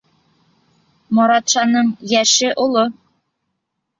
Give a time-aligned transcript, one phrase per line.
[1.17, 2.87] Моратшаның йәше оло.